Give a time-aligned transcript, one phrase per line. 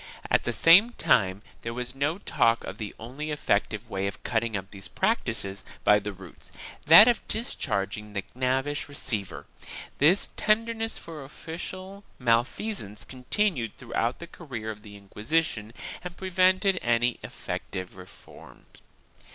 [0.21, 4.23] 1 At the same time there was no talk of the only effective way of
[4.23, 6.51] cutting up these practices by the roots—
[6.87, 9.45] that of discharging the knavish receiver.
[9.99, 15.71] This tenderness for official malfeasance continued throughout the career of the Inquisition
[16.03, 18.65] and prevented any effective reform.